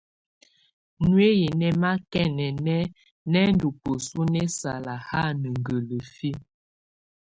[1.05, 2.75] Nuiyi nɛ makɛnɛnɛ
[3.31, 6.37] nɛndɔ bəsu nɛsala ha nə gələfiə.